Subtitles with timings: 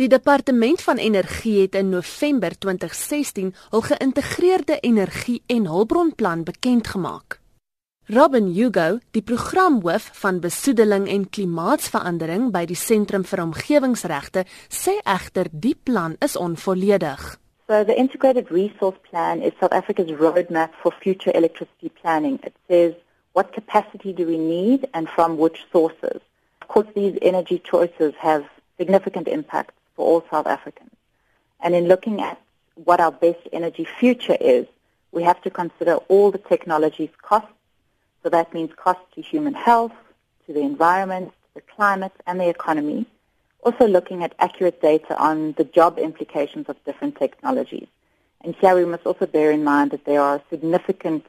[0.00, 7.40] Die Departement van Energie het in November 2016 hul geïntegreerde energie- en hulpbronplan bekend gemaak.
[8.06, 15.50] Robin Hugo, die programhoof van besoedeling en klimaatsverandering by die Sentrum vir Omgewingsregte, sê egter
[15.52, 17.36] die plan is onvolledig.
[17.68, 22.38] So the integrated resource plan is South Africa's roadmap for future electricity planning.
[22.42, 22.96] It says
[23.32, 26.24] what capacity do we need and from which sources.
[26.62, 28.48] Of course, these energy choices have
[28.78, 30.96] significant impacts for all South Africans.
[31.60, 32.40] And in looking at
[32.88, 34.66] what our best energy future is,
[35.12, 37.52] we have to consider all the technology's costs
[38.22, 39.92] So that means costs to human health,
[40.46, 43.06] to the environment, to the climate, and the economy.
[43.62, 47.88] Also looking at accurate data on the job implications of different technologies.
[48.42, 51.24] And here we must also bear in mind that there are significant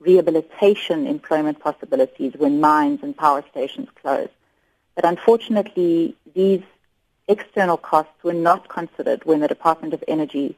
[0.00, 4.32] rehabilitation employment possibilities when mines and power stations close.
[4.94, 6.62] But unfortunately, these
[7.26, 10.56] external costs were not considered when the Department of Energy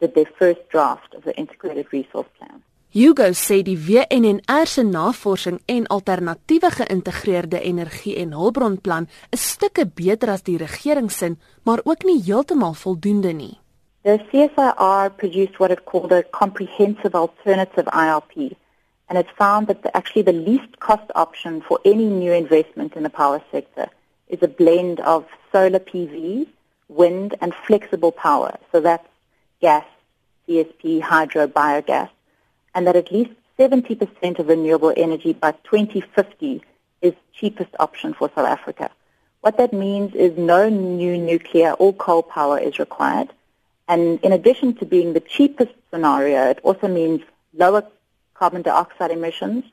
[0.00, 2.62] did their first draft of the Integrated Resource Plan.
[2.94, 10.30] Hugo sê die WNNR se navorsing en alternatiewe geïntegreerde energie en hulpbronplan is stukke beter
[10.30, 11.32] as die regering se,
[11.66, 13.58] maar ook nie heeltemal voldoende nie.
[14.02, 18.54] The CSIR produced what it called a comprehensive alternative IRP
[19.08, 23.02] and it found that the, actually the least cost option for any new investment in
[23.02, 23.90] the power sector
[24.28, 26.46] is a blend of solar PV,
[26.88, 28.58] wind and flexible power.
[28.72, 29.06] So that's
[29.60, 29.86] gas,
[30.48, 32.10] CSP, hydro, biogas
[32.74, 36.62] and that at least 70% of renewable energy by 2050
[37.02, 38.90] is cheapest option for South Africa.
[39.42, 43.30] What that means is no new nuclear or coal power is required.
[43.86, 47.20] And in addition to being the cheapest scenario, it also means
[47.52, 47.86] lower
[48.32, 49.64] carbon dioxide emissions,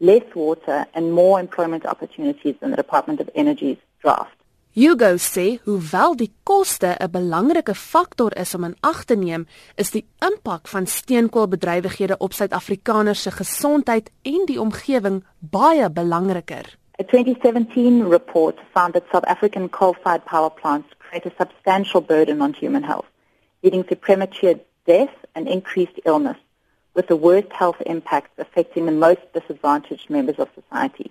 [0.00, 4.38] less water, and more employment opportunities than the Department of Energy's draft.
[4.78, 9.90] Hugo sê hoewel die koste 'n belangrike faktor is om in ag te neem, is
[9.90, 16.78] die impak van steenkoolbedrywighede op Suid-Afrikaners se gesondheid en die omgewing baie belangriker.
[17.00, 22.54] A 2017 report found that South African coal-fired power plants create a substantial burden on
[22.60, 23.08] human health,
[23.62, 26.38] leading to premature death and increased illness,
[26.92, 31.10] with the worst health impacts affecting the most disadvantaged members of society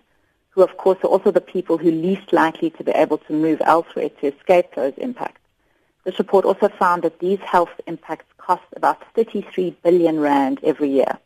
[0.57, 3.62] who of course are also the people who least likely to be able to move
[3.63, 5.40] elsewhere to escape those impacts.
[6.03, 11.19] This report also found that these health impacts cost about 33 billion rand every year.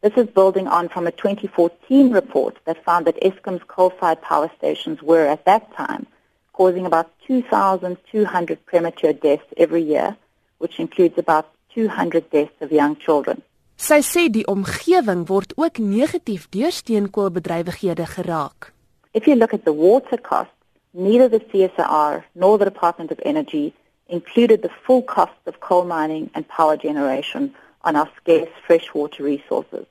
[0.00, 5.02] This is building on from a 2014 report that found that Eskom's coal-fired power stations
[5.02, 6.06] were at that time
[6.54, 10.16] causing about 2,200 premature deaths every year,
[10.56, 13.42] which includes about 200 deaths of young children.
[13.84, 18.72] Sy sê die omgewing word ook negatief deur steenkoolbedrywighede geraak.
[19.12, 20.56] If you look at the water costs,
[20.92, 23.74] neither the CSIR nor the Department of Energy
[24.06, 29.84] included the full costs of coal mining and power generation on our scarce freshwater resources.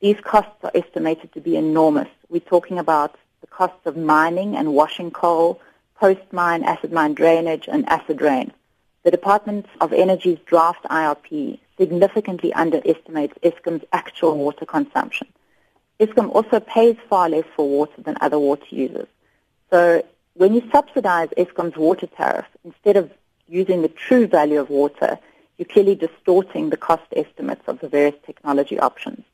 [0.00, 2.12] These costs are estimated to be enormous.
[2.28, 5.60] We're talking about the costs of mining and washing coal,
[5.98, 8.52] post-mine acid mine drainage, and acid rain.
[9.02, 15.28] The Department of Energy's draft IRP significantly underestimates Eskom's actual water consumption.
[16.00, 19.08] Eskom also pays far less for water than other water users.
[19.70, 20.04] So
[20.34, 23.12] when you subsidize Eskom's water tariff, instead of
[23.48, 25.18] using the true value of water,
[25.56, 29.24] you're clearly distorting the cost estimates of the various technology options.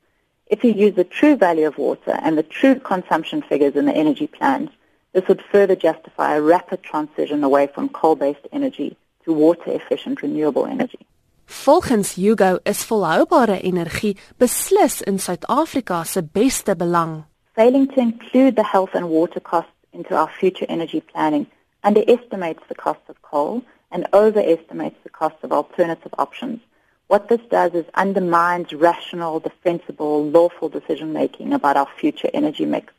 [0.47, 3.95] If you use the true value of water and the true consumption figures in the
[3.95, 4.71] energy plans,
[5.13, 11.07] this would further justify a rapid transition away from coal-based energy to water-efficient renewable energy.
[11.51, 17.25] Volgens Hugo is volhoubare energie beslis in Suid-Afrika se beste belang.
[17.55, 21.47] Failing to include the health and water costs into our future energy planning
[21.83, 26.61] underestimates the cost of coal and overestimates the cost of alternative options.
[27.09, 32.93] What this does is undermines rational, defensible, lawful decision making about our future energy mix.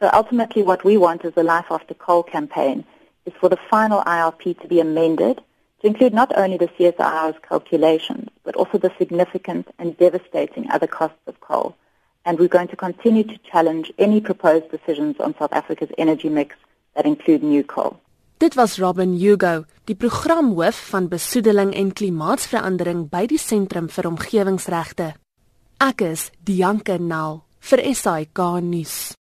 [0.00, 2.84] So ultimately what we want as the Life After Coal campaign
[3.24, 5.40] is for the final IRP to be amended
[5.80, 11.24] to include not only the CSIR's calculations, but also the significant and devastating other costs
[11.26, 11.74] of coal.
[12.24, 16.54] And we're going to continue to challenge any proposed decisions on South Africa's energy mix
[16.94, 17.98] that include new coal.
[18.40, 25.12] Dit was Robin Hugo, die programhoof van besoedeling en klimaatsverandering by die Sentrum vir Omgewingsregte.
[25.80, 29.16] Ek is Dianke Nel vir SAK nuus.